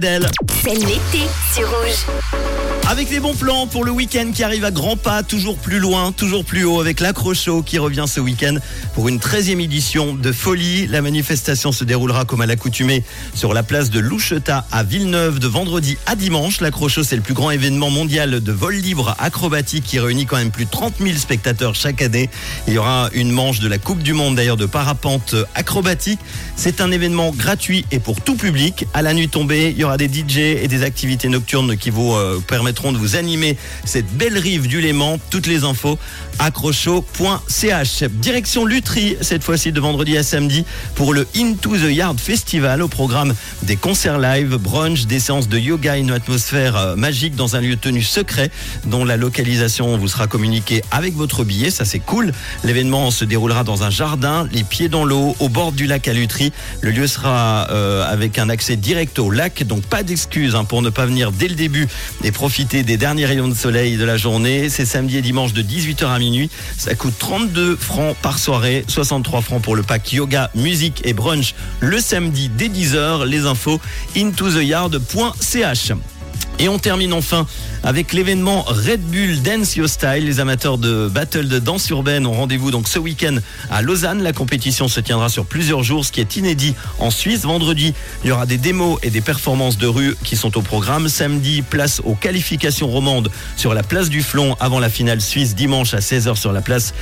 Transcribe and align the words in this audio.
C'est 0.00 0.74
l'été 0.76 1.26
sur 1.52 1.68
Rouge. 1.68 2.06
Avec 2.90 3.10
les 3.10 3.20
bons 3.20 3.34
plans 3.34 3.66
pour 3.66 3.84
le 3.84 3.90
week-end 3.90 4.30
qui 4.34 4.42
arrive 4.42 4.64
à 4.64 4.70
grands 4.70 4.96
pas, 4.96 5.22
toujours 5.22 5.58
plus 5.58 5.78
loin, 5.78 6.10
toujours 6.10 6.42
plus 6.42 6.64
haut, 6.64 6.80
avec 6.80 7.00
l'accrocho 7.00 7.62
qui 7.62 7.76
revient 7.76 8.06
ce 8.08 8.18
week-end 8.18 8.54
pour 8.94 9.08
une 9.08 9.18
13e 9.18 9.60
édition 9.60 10.14
de 10.14 10.32
Folie. 10.32 10.86
La 10.86 11.02
manifestation 11.02 11.70
se 11.70 11.84
déroulera 11.84 12.24
comme 12.24 12.40
à 12.40 12.46
l'accoutumée 12.46 13.04
sur 13.34 13.52
la 13.52 13.62
place 13.62 13.90
de 13.90 14.00
Loucheta 14.00 14.66
à 14.72 14.84
Villeneuve 14.84 15.38
de 15.38 15.46
vendredi 15.46 15.98
à 16.06 16.16
dimanche. 16.16 16.62
L'accrocho, 16.62 17.02
c'est 17.02 17.16
le 17.16 17.20
plus 17.20 17.34
grand 17.34 17.50
événement 17.50 17.90
mondial 17.90 18.40
de 18.40 18.52
vol 18.52 18.76
libre 18.76 19.14
acrobatique 19.18 19.84
qui 19.84 20.00
réunit 20.00 20.24
quand 20.24 20.38
même 20.38 20.50
plus 20.50 20.64
de 20.64 20.70
30 20.70 20.94
000 20.98 21.18
spectateurs 21.18 21.74
chaque 21.74 22.00
année. 22.00 22.30
Il 22.68 22.72
y 22.72 22.78
aura 22.78 23.10
une 23.12 23.30
manche 23.30 23.60
de 23.60 23.68
la 23.68 23.76
Coupe 23.76 24.02
du 24.02 24.14
Monde 24.14 24.36
d'ailleurs 24.36 24.56
de 24.56 24.64
parapente 24.64 25.34
acrobatique. 25.54 26.20
C'est 26.56 26.80
un 26.80 26.90
événement 26.90 27.32
gratuit 27.32 27.84
et 27.92 27.98
pour 27.98 28.22
tout 28.22 28.34
public. 28.34 28.86
À 28.94 29.02
la 29.02 29.12
nuit 29.12 29.28
tombée, 29.28 29.74
il 29.76 29.78
y 29.78 29.84
aura 29.84 29.98
des 29.98 30.08
DJ 30.08 30.38
et 30.38 30.68
des 30.68 30.84
activités 30.84 31.28
nocturnes 31.28 31.76
qui 31.76 31.90
vous 31.90 32.14
euh, 32.14 32.40
de 32.78 32.96
vous 32.96 33.16
animer 33.16 33.56
cette 33.84 34.06
belle 34.06 34.38
rive 34.38 34.68
du 34.68 34.80
Léman. 34.80 35.18
Toutes 35.30 35.46
les 35.46 35.64
infos 35.64 35.98
accrocho.ch. 36.38 38.04
Direction 38.04 38.64
Lutry, 38.64 39.16
cette 39.20 39.42
fois-ci 39.42 39.72
de 39.72 39.80
vendredi 39.80 40.16
à 40.16 40.22
samedi 40.22 40.64
pour 40.94 41.12
le 41.12 41.26
Into 41.36 41.76
the 41.76 41.90
Yard 41.90 42.20
Festival 42.20 42.80
au 42.82 42.88
programme 42.88 43.34
des 43.64 43.74
concerts 43.74 44.18
live, 44.18 44.56
brunch, 44.56 45.06
des 45.06 45.18
séances 45.18 45.48
de 45.48 45.58
yoga, 45.58 45.96
une 45.96 46.12
atmosphère 46.12 46.76
euh, 46.76 46.96
magique 46.96 47.34
dans 47.34 47.56
un 47.56 47.60
lieu 47.60 47.76
tenu 47.76 48.02
secret 48.02 48.50
dont 48.86 49.04
la 49.04 49.16
localisation 49.16 49.96
vous 49.96 50.08
sera 50.08 50.28
communiquée 50.28 50.82
avec 50.92 51.14
votre 51.14 51.42
billet. 51.42 51.70
Ça, 51.70 51.84
c'est 51.84 51.98
cool. 51.98 52.32
L'événement 52.62 53.10
se 53.10 53.24
déroulera 53.24 53.64
dans 53.64 53.82
un 53.82 53.90
jardin, 53.90 54.46
les 54.52 54.62
pieds 54.62 54.88
dans 54.88 55.04
l'eau, 55.04 55.34
au 55.40 55.48
bord 55.48 55.72
du 55.72 55.86
lac 55.86 56.06
à 56.06 56.12
Lutry. 56.12 56.52
Le 56.80 56.92
lieu 56.92 57.08
sera 57.08 57.66
euh, 57.70 58.08
avec 58.08 58.38
un 58.38 58.48
accès 58.48 58.76
direct 58.76 59.18
au 59.18 59.30
lac, 59.30 59.64
donc 59.64 59.82
pas 59.82 60.04
d'excuses 60.04 60.54
hein, 60.54 60.64
pour 60.64 60.82
ne 60.82 60.90
pas 60.90 61.06
venir 61.06 61.32
dès 61.32 61.48
le 61.48 61.56
début 61.56 61.88
et 62.22 62.30
profiter 62.30 62.67
des 62.68 62.96
derniers 62.96 63.24
rayons 63.24 63.48
de 63.48 63.54
soleil 63.54 63.96
de 63.96 64.04
la 64.04 64.16
journée. 64.16 64.68
C'est 64.68 64.84
samedi 64.84 65.16
et 65.16 65.22
dimanche 65.22 65.52
de 65.52 65.62
18h 65.62 66.06
à 66.06 66.18
minuit. 66.18 66.50
Ça 66.76 66.94
coûte 66.94 67.14
32 67.18 67.76
francs 67.76 68.14
par 68.20 68.38
soirée, 68.38 68.84
63 68.88 69.40
francs 69.40 69.62
pour 69.62 69.74
le 69.74 69.82
pack 69.82 70.12
yoga, 70.12 70.50
musique 70.54 71.00
et 71.04 71.14
brunch 71.14 71.54
le 71.80 71.98
samedi 71.98 72.50
dès 72.50 72.68
10h. 72.68 73.24
Les 73.24 73.46
infos 73.46 73.80
intotheyard.ch. 74.16 75.92
Et 76.60 76.68
on 76.68 76.78
termine 76.80 77.12
enfin 77.12 77.46
avec 77.84 78.12
l'événement 78.12 78.62
Red 78.62 79.00
Bull 79.02 79.40
Dance 79.42 79.76
Your 79.76 79.88
Style. 79.88 80.24
Les 80.24 80.40
amateurs 80.40 80.76
de 80.76 81.06
battle 81.06 81.46
de 81.46 81.60
danse 81.60 81.88
urbaine 81.90 82.26
ont 82.26 82.32
rendez-vous 82.32 82.72
donc 82.72 82.88
ce 82.88 82.98
week-end 82.98 83.36
à 83.70 83.80
Lausanne. 83.80 84.24
La 84.24 84.32
compétition 84.32 84.88
se 84.88 84.98
tiendra 84.98 85.28
sur 85.28 85.46
plusieurs 85.46 85.84
jours, 85.84 86.04
ce 86.04 86.10
qui 86.10 86.20
est 86.20 86.36
inédit 86.36 86.74
en 86.98 87.12
Suisse. 87.12 87.42
Vendredi, 87.42 87.94
il 88.24 88.30
y 88.30 88.32
aura 88.32 88.44
des 88.44 88.58
démos 88.58 88.98
et 89.04 89.10
des 89.10 89.20
performances 89.20 89.78
de 89.78 89.86
rue 89.86 90.16
qui 90.24 90.34
sont 90.34 90.58
au 90.58 90.62
programme. 90.62 91.08
Samedi, 91.08 91.62
place 91.62 92.02
aux 92.04 92.16
qualifications 92.16 92.88
romandes 92.88 93.30
sur 93.56 93.72
la 93.72 93.84
place 93.84 94.08
du 94.08 94.22
Flon 94.22 94.56
avant 94.58 94.80
la 94.80 94.90
finale 94.90 95.20
suisse. 95.20 95.54
Dimanche 95.54 95.94
à 95.94 95.98
16h 95.98 96.34
sur 96.34 96.52
la 96.52 96.60
place 96.60 96.92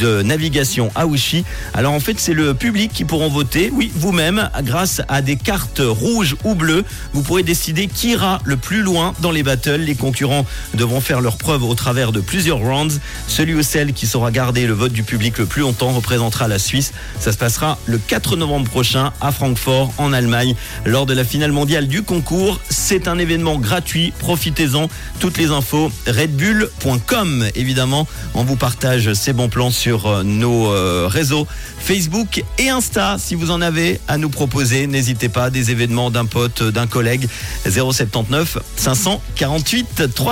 de 0.00 0.22
navigation 0.22 0.90
à 0.96 1.06
Ouchy. 1.06 1.44
Alors 1.72 1.92
en 1.92 2.00
fait, 2.00 2.18
c'est 2.18 2.34
le 2.34 2.52
public 2.54 2.92
qui 2.92 3.04
pourront 3.04 3.28
voter. 3.28 3.70
Oui, 3.72 3.92
vous-même, 3.94 4.50
grâce 4.62 5.02
à 5.06 5.22
des 5.22 5.36
cartes 5.36 5.82
rouges 5.84 6.34
ou 6.42 6.56
bleues, 6.56 6.84
vous 7.12 7.22
pourrez 7.22 7.44
décider 7.44 7.86
qui 7.86 8.10
ira 8.10 8.40
le 8.44 8.56
plus 8.56 8.82
loin 8.82 9.03
dans 9.20 9.30
les 9.30 9.42
battles. 9.42 9.80
Les 9.80 9.94
concurrents 9.94 10.46
devront 10.74 11.00
faire 11.00 11.20
leur 11.20 11.36
preuve 11.36 11.64
au 11.64 11.74
travers 11.74 12.12
de 12.12 12.20
plusieurs 12.20 12.58
rounds. 12.58 13.00
Celui 13.28 13.54
ou 13.54 13.62
celle 13.62 13.92
qui 13.92 14.06
saura 14.06 14.30
garder 14.30 14.66
le 14.66 14.72
vote 14.72 14.92
du 14.92 15.02
public 15.02 15.38
le 15.38 15.46
plus 15.46 15.62
longtemps 15.62 15.90
représentera 15.92 16.48
la 16.48 16.58
Suisse. 16.58 16.92
Ça 17.20 17.32
se 17.32 17.38
passera 17.38 17.78
le 17.86 17.98
4 17.98 18.36
novembre 18.36 18.70
prochain 18.70 19.12
à 19.20 19.32
Francfort, 19.32 19.92
en 19.98 20.12
Allemagne, 20.12 20.54
lors 20.84 21.06
de 21.06 21.14
la 21.14 21.24
finale 21.24 21.52
mondiale 21.52 21.88
du 21.88 22.02
concours. 22.02 22.60
C'est 22.70 23.08
un 23.08 23.18
événement 23.18 23.58
gratuit. 23.58 24.12
Profitez-en. 24.18 24.88
Toutes 25.20 25.38
les 25.38 25.50
infos, 25.50 25.90
redbull.com. 26.06 27.46
Évidemment, 27.54 28.06
on 28.34 28.44
vous 28.44 28.56
partage 28.56 29.12
ces 29.14 29.32
bons 29.32 29.48
plans 29.48 29.70
sur 29.70 30.06
euh, 30.06 30.22
nos 30.22 30.72
euh, 30.72 31.08
réseaux 31.10 31.46
Facebook 31.78 32.42
et 32.58 32.70
Insta. 32.70 33.16
Si 33.18 33.34
vous 33.34 33.50
en 33.50 33.60
avez 33.60 34.00
à 34.08 34.18
nous 34.18 34.30
proposer, 34.30 34.86
n'hésitez 34.86 35.28
pas. 35.28 35.50
Des 35.50 35.70
événements 35.70 36.10
d'un 36.10 36.24
pote, 36.24 36.62
d'un 36.62 36.86
collègue. 36.86 37.28
079 37.68 38.58
548 38.94 39.86
3. 39.96 40.14